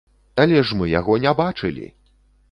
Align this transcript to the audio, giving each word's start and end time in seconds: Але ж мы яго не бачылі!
Але 0.43 0.61
ж 0.69 0.77
мы 0.79 0.87
яго 0.99 1.17
не 1.25 1.33
бачылі! 1.41 1.85